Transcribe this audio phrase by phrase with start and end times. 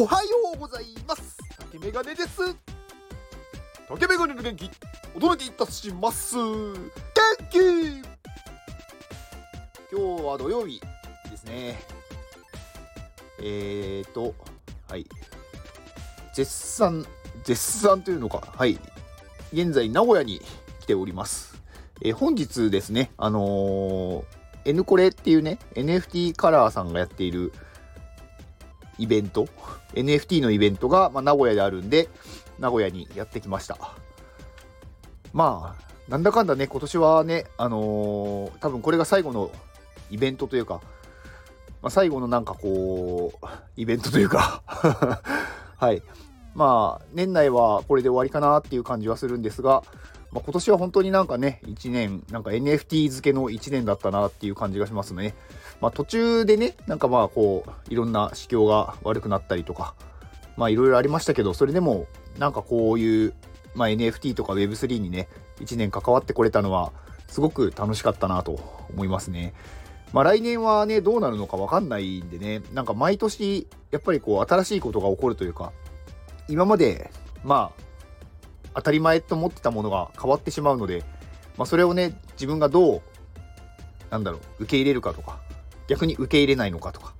[0.00, 1.36] おはようございます。
[1.58, 2.40] 竹メガネです。
[3.88, 4.70] 竹メガネの元気
[5.12, 6.36] お届けいたします。
[6.36, 6.76] 元
[7.50, 7.58] 気。
[9.90, 10.80] 今日は土曜日
[11.28, 11.80] ですね。
[13.40, 14.36] えーと
[14.88, 15.04] はい。
[16.32, 17.04] 絶賛
[17.42, 18.54] 絶賛というのか。
[18.56, 18.78] はい。
[19.52, 20.40] 現在名古屋に
[20.78, 21.60] 来ております。
[22.02, 24.24] えー、本日ですねあのー
[24.64, 27.52] N コレっていうね NFT カラーさんがやっている
[28.98, 29.48] イベント
[29.94, 32.08] NFT のイベントが、まあ、名古屋であるんで
[32.58, 33.78] 名古屋にやってきました。
[35.32, 39.50] まあなんだかんだね今年はねあのー、多分これが最後の
[40.10, 40.80] イベントというか、
[41.82, 44.62] まあ、最後のなんかこうイベントというか
[45.76, 46.02] はい。
[46.54, 49.84] まあ年内はこれで終わりかなっていう感じはするんですが、
[50.32, 55.34] まあ、今年は本当になんかね1年なんか NFT 漬けの1年だったなっていう感じがしますね
[55.80, 59.94] まあ、途中でねなんかまあこういろんな市況が悪くなったりとか
[60.56, 62.06] まあいろいろありましたけどそれでも
[62.38, 63.34] なんかこういう、
[63.74, 65.28] まあ、NFT とか Web3 にね
[65.60, 66.92] 1年関わってこれたのは
[67.28, 68.58] すごく楽しかったなと
[68.90, 69.52] 思いますね。
[70.12, 75.72] まあ来年はねどうなるのかわかんないんでねなんか毎年やっぱりこう新しいことが起こるというか
[76.48, 77.10] 今まで
[77.44, 77.82] まあ
[78.78, 81.02] 当たり前と思ってたものが変わってしまうので、
[81.56, 83.02] まあ、それをね自分がどう
[84.10, 85.40] なんだろう受け入れるかとか
[85.88, 87.12] 逆に受け入れないのかとか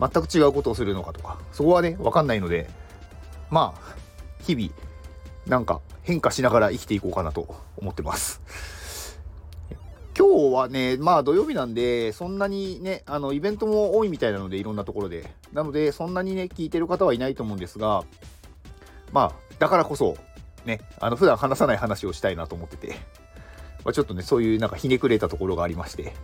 [0.00, 2.68] 全く違うことをするのかとかそこはね分かんないので
[3.48, 3.94] まあ
[4.42, 4.70] 日々
[5.46, 8.40] なんか変化しながら生きていこうかなと思ってます。
[10.18, 15.30] 今日はねまあ土曜日なんでそんなにねあのイベントも多いみたいなのでいろんなところで。
[15.52, 18.04] なのでそんなにね聞いてる方はいないと思うんですが
[19.12, 20.16] まあだからこそ
[20.64, 22.96] ねあの普段話さない話をしたいなと思ってて、
[23.84, 26.14] まあ、ちょっとねそういうなんかひねくれたところがありまして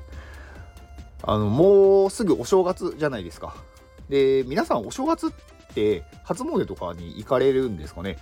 [1.23, 3.55] あの、もうすぐお正月じゃないですか。
[4.09, 5.31] で、皆さんお正月っ
[5.75, 8.19] て初詣とかに行かれるんですかね？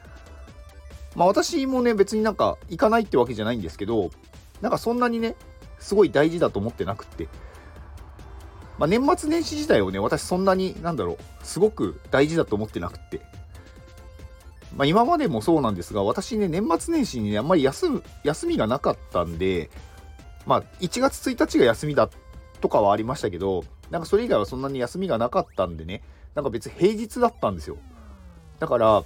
[1.15, 4.11] まあ私もね、別になんか行かないってわけじゃないんですけど、
[4.61, 5.37] なんかそんなにね、
[5.79, 7.29] すごい大事だと思ってなくって。
[8.79, 13.21] まあ年末年始自体をね、私そんなに、なんだろう、すごく大事だと思ってなくって。
[14.77, 19.71] まあ今までもそうなんですが、私ね、年末年始にね、あんまり休む、休みがなかったんで、
[20.45, 22.11] まあ1月1日が休みだ
[22.61, 26.03] とかはありましたけど、なんかそれ以外はそんなに休みがなかったんでね、
[26.35, 27.79] なんか別に平日だったんですよ。
[28.59, 29.03] だから、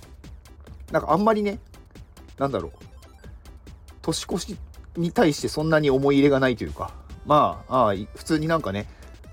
[0.91, 1.61] なんかあんまりね、
[2.37, 2.73] なんだろう、
[4.03, 4.57] 年越し
[4.97, 6.93] に対してそんなに思い入れがないというか、
[7.27, 8.89] まあ、あ普通になんかね、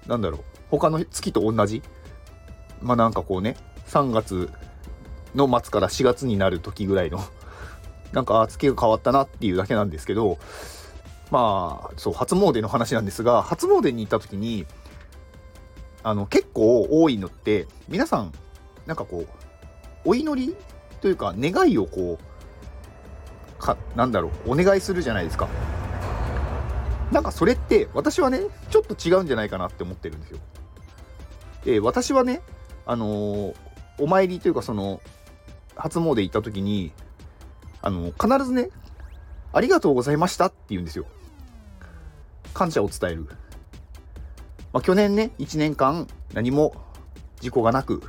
[0.05, 1.81] なんだろう、他の月と同じ、
[2.81, 4.51] まあなんかこうね、3月
[5.35, 7.23] の末から4月になる時ぐらいの、
[8.11, 10.37] なんか月が変わったなっていうだけなんですけど、
[11.31, 14.65] まあそう初詣の話なんですが初詣に行った時に
[16.03, 18.31] あの結構多いのって皆さん
[18.85, 20.55] なんかこうお祈り
[21.01, 25.49] というか願いをこうかなんだろうお願いするじゃないですか。
[27.11, 30.39] なんかそれって私はねちょっと違うんじゃないかなって思ってるんですよ。
[31.63, 32.41] で私はね
[32.85, 33.55] あのー、
[33.99, 35.01] お参りというかその
[35.75, 36.91] 初詣行った時に
[37.81, 38.69] あの必ずね
[39.53, 41.05] ありがとうございましたって言うんですよ。
[42.53, 43.27] 感謝を伝える。
[44.73, 46.73] まあ、去年ね、1年間何も
[47.39, 48.01] 事故がなく、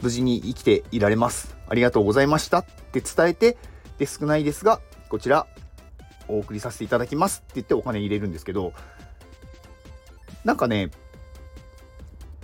[0.00, 1.56] 無事に生きていられます。
[1.68, 3.58] ありがとうございましたって伝えて、
[3.98, 5.46] で、少ないですが、こちら、
[6.28, 8.72] お送りさせていただきますって言ってお金入れるんですけど、
[10.44, 10.90] なんかね、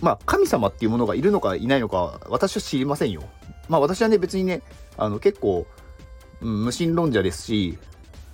[0.03, 3.23] まあ、神様っていうものがいるのかいないのか、私は知りませんよ。
[3.69, 4.61] まあ、私はね、別にね、
[4.97, 5.65] あの、結構、
[6.41, 7.77] うん、無神論者ですし、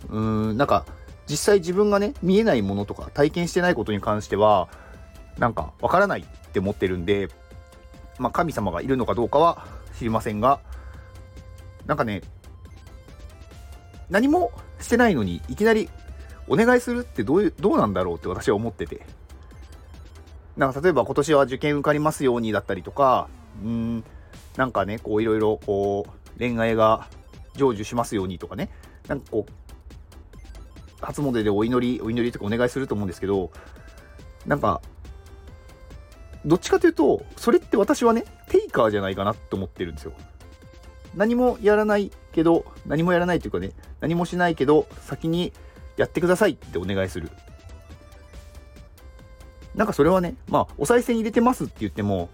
[0.10, 0.88] うん、なんか、
[1.28, 4.68] 実際自分がね、見えないものとか体験してないことに関しては、
[5.38, 7.30] なんかわからないって思ってるんで、
[8.18, 10.60] まあ神様がいるのかどうかは知りませんが、
[11.86, 12.24] なんかね、
[14.10, 15.88] 何もしてないのにいきなり
[16.48, 19.19] お願いするってどういう、どうなんだろうって私は思ってて。
[20.60, 23.30] なんか例えば今年は受験受かりますようにだったりとか、
[23.64, 24.04] うん、
[24.58, 27.08] なんかね、こういろいろこう恋愛が
[27.56, 28.70] 成就しますようにとかね、
[29.08, 29.52] なんかこう、
[31.00, 33.52] 初詣でお祈り、お祈りとかお願いすると思うんですけど、
[34.46, 34.82] なんか、
[36.46, 40.12] どっちかというと、それって私はね、テイカーじゃないかなって思ってるんですよ。
[41.16, 43.72] 何もやらないけど、何もやらないというかね、
[44.02, 45.54] 何もしないけど、先に
[45.96, 47.30] やってくださいってお願いする。
[49.76, 52.30] なんかそれはね、まあ、お賽銭入れてますって言っても、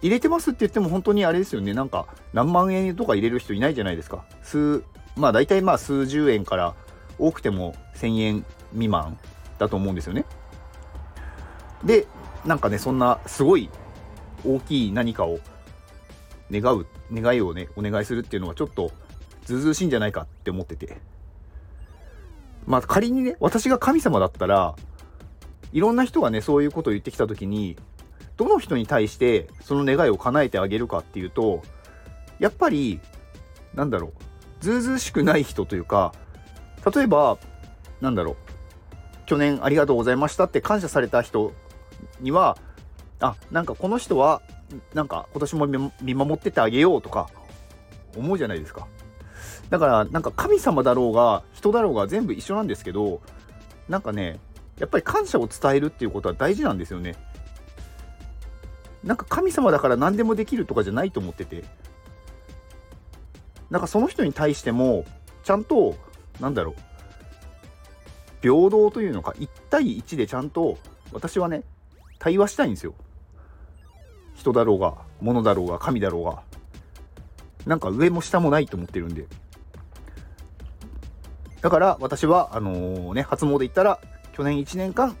[0.00, 4.24] 入れてますって言っても本当にあれですよね、なんか何万円とか入れる人いないじゃないですか。
[4.42, 4.84] 数、
[5.16, 6.74] まあ大体まあ数十円から
[7.18, 9.18] 多くても1000円未満
[9.58, 10.24] だと思うんですよね。
[11.84, 12.06] で、
[12.44, 13.70] なんかね、そんなすごい
[14.44, 15.40] 大きい何かを
[16.50, 18.90] 願う願いをねお願いするっていうのはちょっと
[19.44, 20.98] ずうずうしいんじゃないかって思ってて
[22.66, 24.74] まあ仮にね私が神様だったら
[25.72, 27.76] いろんな人がねそういうことを言ってきた時に
[28.36, 31.62] どの人に対してその願いを叶えてあげるかっていうと
[32.38, 33.00] やっぱり
[33.74, 34.12] なんだろう
[34.60, 36.14] ずうずうしくない人というか
[36.94, 37.38] 例えば
[38.00, 38.36] なんだろう
[39.26, 41.52] 去年ありがとうございましたって感謝された人
[42.20, 42.56] には
[43.20, 44.40] あなんかこの人は
[44.94, 47.28] なんか今年も見守っててあげようとか
[48.16, 48.86] 思うじゃないですか。
[49.70, 53.20] だからなんか神様だろうが人だろうが全部一緒なんですけど
[53.88, 54.38] なんかね
[54.78, 57.16] やっぱり感謝を伝えるっていうことは大事なんですよね。
[59.04, 61.64] なんか神様だから何でもできるとかじゃないと思ってて。
[63.70, 65.04] なんかその人に対しても
[65.44, 65.96] ちゃんと
[66.40, 66.74] なんだろう。
[68.40, 70.78] 平等というのか1対1でちゃんと
[71.12, 71.64] 私はね
[72.18, 72.94] 対話したいんですよ。
[74.34, 76.42] 人だろうが物だろうが神だろうが。
[77.66, 79.26] なんか上も下もないと思ってるんで。
[81.60, 84.00] だから私はあのー、ね初詣行ったら
[84.38, 85.16] 去年1年間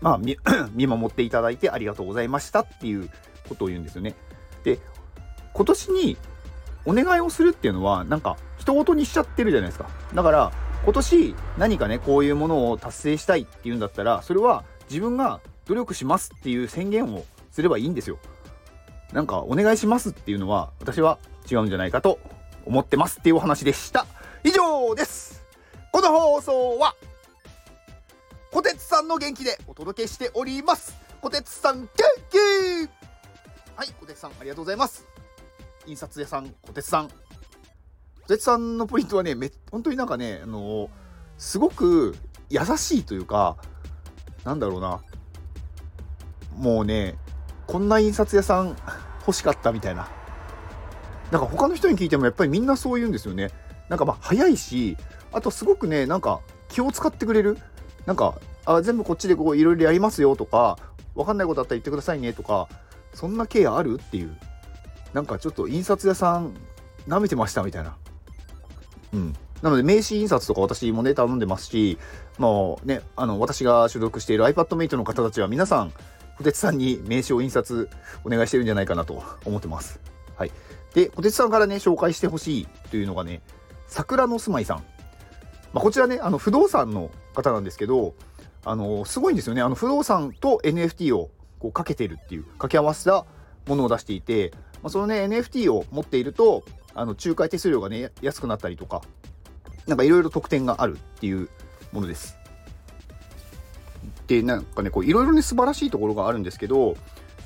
[0.00, 0.18] まあ、
[0.74, 3.08] 見守っていただいてありがとうございましたっていう
[3.48, 4.16] ことを言うんですよね。
[4.64, 4.80] で
[5.52, 6.16] 今年に
[6.84, 9.88] お願いをするっていうのはなんか人事にしちゃってるじゃないですか。
[10.12, 10.52] だから
[10.82, 18.18] 今年何かねこういうものを達成したいっていうんだったらそれは自分が努力しますっていう宣言をすればいいんですよ。
[19.12, 22.18] なんかお願いしますっていうのは私は違うんじゃないかと
[22.64, 24.06] 思ってますっていうお話でした。
[24.42, 25.44] 以上です。
[25.92, 26.96] この放送は
[28.56, 30.96] こてつさんの元気でお届けしております。
[31.20, 31.88] こてつさん元
[32.30, 32.38] 気！
[33.76, 35.06] はいこてつさんありがとうございます。
[35.84, 37.08] 印刷屋さんこてつさん。
[37.08, 37.14] こ
[38.26, 40.88] てつさんのポイントはねめ本当になんかねあのー、
[41.36, 42.16] すごく
[42.48, 43.58] 優しいというか
[44.42, 45.02] なんだろうな。
[46.56, 47.18] もうね
[47.66, 48.74] こんな印刷屋さん
[49.20, 50.08] 欲しかったみたいな。
[51.30, 53.50] なんか他の人に聞いてもやっぱりみんなそう言うんですよね。
[53.90, 54.96] なんかまあ早いし
[55.30, 57.58] あとすごくねなんか気を使ってくれる。
[58.06, 60.78] なんかあ全部こっちでこういろいろやりますよとか
[61.14, 62.68] わかんないことあったら言ってくださいねとか
[63.12, 64.36] そんなケアあるっていう
[65.12, 66.54] なんかちょっと印刷屋さん
[67.08, 67.96] 舐めてましたみたいな
[69.12, 71.98] うんなので名刺印刷とか私もね頼んでますし
[72.38, 75.92] もうねあの私が所属している iPadMate の方たちは皆さん
[76.38, 77.88] 小鉄さんに名刺を印刷
[78.24, 80.00] お願いしてるんじゃないかなと 思ってます。
[80.36, 80.52] はい。
[80.94, 83.42] で、小鉄さんからね、紹介してほしいというのがね、
[83.86, 84.84] 桜の住まいさん。
[85.72, 88.14] まあ、こちらね、あの、不動産の方なんですけど、
[88.64, 89.62] あの、すごいんですよね。
[89.62, 93.24] あの、不動産と NFT をこうかけてるっていう、掛け合わせた
[93.66, 94.52] ものを出していて、
[94.82, 96.64] まあ、そのね、NFT を持っていると、
[96.94, 99.02] あの、仲介手数料がね、安くなったりとか、
[99.86, 101.48] なんかいろいろ特典があるっていう
[101.92, 102.36] ものです。
[104.26, 106.96] でなんかねこういろいろね素晴らしいところがあるんですけど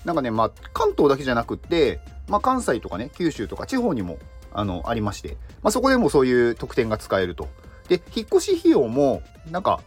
[0.04, 4.18] なんかねまあ関東だけじゃなくって、まあ、関西とかね九州とか地方にも
[4.52, 7.48] あのありまして、まあ、そこでもそういう特典が使えると。
[7.90, 9.20] で引っ越し費用も
[9.50, 9.80] なんか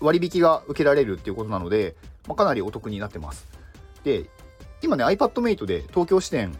[0.00, 1.96] 割引が受けられるっていうことなので、
[2.28, 3.48] まあ、かなりお得になってます。
[4.04, 4.26] で
[4.80, 6.52] 今ね iPadMate で東京支店、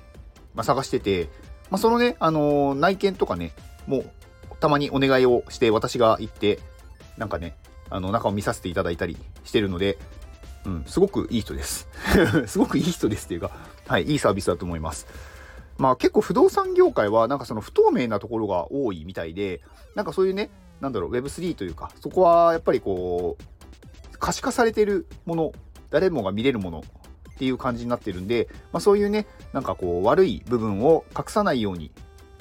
[0.54, 1.28] まあ、探してて、
[1.70, 3.52] まあ、そのね、あのー、内見とかね
[3.86, 4.10] もう
[4.58, 6.58] たまにお願いをして私が行って
[7.16, 7.56] なんかね
[7.90, 9.98] あの中を見させていただいたりしてるので、
[10.66, 11.88] うん、すごくいい人です。
[12.48, 13.52] すごくいい人ですっていうか、
[13.86, 15.06] はい、いいサービスだと思います。
[15.78, 19.62] まあ結構不動産業界はなんかその不透明なところが多いみたいで、
[19.94, 25.52] なんかそういうね、なんだろう、Web3 というか、そこはやっぱりこう、可視化されてるもの、
[25.90, 26.84] 誰もが見れるもの
[27.34, 31.92] っていう感じになってるんで、まあそういうね、なんかこう悪い部分を隠さないように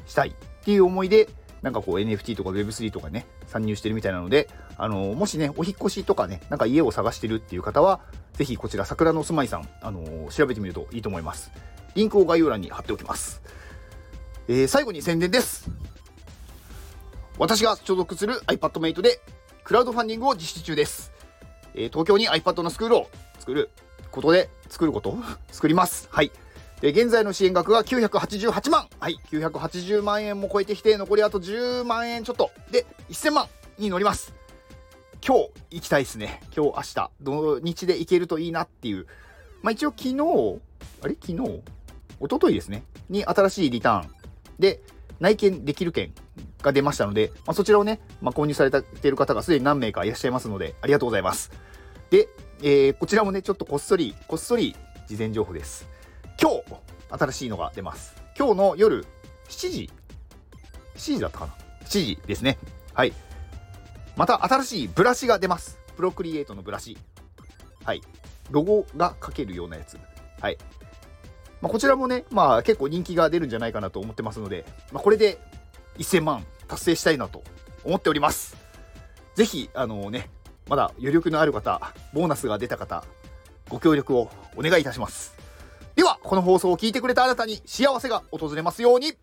[0.06, 1.30] したいっていう思いで、
[1.62, 8.02] なんかこう NFT とか Web3 とかね、参入してるみたいなので、あのもしね、お引越しとかね、なんか家を探してるっていう方は、
[8.34, 11.52] ぜひこちら桜の住まいさん、あの、調べてみるといいと思います。
[11.96, 13.42] リンクを概要欄に貼っておきます。
[14.48, 15.70] えー、最後に宣伝です。
[17.40, 19.20] 私が所属する iPadMate で
[19.64, 21.12] クラウドファンディングを実施中です。
[21.76, 23.70] えー、東京に iPad のスクールを作る
[24.12, 25.16] ことで、作ること？
[25.52, 26.08] 作ります。
[26.12, 26.32] はい。
[26.82, 28.88] で、現在の支援額が988万。
[29.00, 29.20] はい。
[29.30, 32.52] 980万円も超えてきて、残りあと10万円ちょっと。
[32.72, 34.34] で、1000万に乗ります。
[35.26, 36.42] 今日行きたいですね。
[36.56, 39.06] 今日、明日、土日で行けるといいなっていう。
[39.62, 40.62] まあ一応昨日、
[41.04, 41.16] あれ？
[41.22, 41.62] 昨日？
[42.20, 42.84] 一昨日ですね。
[43.10, 44.12] に新しいリターン
[44.60, 44.82] で
[45.20, 46.14] 内見できる券
[46.68, 51.52] が出ましたので、まあ、そちらをね、まあ、購入されている方がすでに何名かいらっしゃいますので、ありがとうございます。
[52.10, 52.28] で、
[52.62, 54.76] えー、こちらもね、ちょっとこっそり、こっそり
[55.08, 55.88] 事前情報です。
[56.42, 56.64] 今日、
[57.10, 58.16] 新しいのが出ます。
[58.38, 59.06] 今日の夜
[59.50, 59.90] 7時、
[60.96, 61.54] 7時だったかな
[61.86, 62.58] ?7 時ですね。
[62.94, 63.14] はい。
[64.16, 65.80] また新しいブラシが出ます。
[65.96, 66.98] プロクリエイトのブラシ。
[67.84, 68.02] はい。
[68.52, 69.98] ロゴが書けるようなやつ。
[70.42, 70.58] はい。
[71.62, 75.40] まあ、こちらもね、まあ結構人気が出るんじゃないかなと思ってますので、まあ、これで
[75.98, 77.44] 1000万達成したいなと
[77.84, 78.56] 思っております。
[79.36, 80.30] ぜひ、あのね、
[80.68, 83.04] まだ余力のある方、ボーナスが出た方、
[83.70, 85.36] ご協力をお願いいたします。
[85.96, 89.14] では、この放送を聞いてくれたあなたに幸せが訪れますように、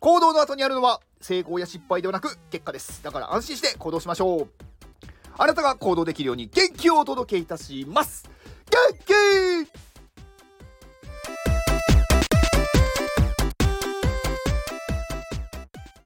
[0.00, 3.02] 行動の後にあるのは成功や失敗ではなく結果です。
[3.02, 4.48] だから安心して行動しましょう。
[5.36, 8.28] あなたが行動できるように元気をお届けいたします。
[8.70, 9.87] 元気